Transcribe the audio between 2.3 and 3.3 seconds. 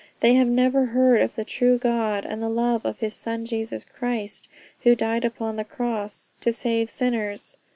the love of his